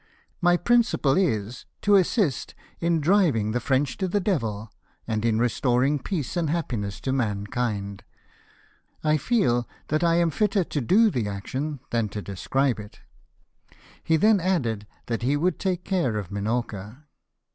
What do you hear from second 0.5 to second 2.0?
principle is, to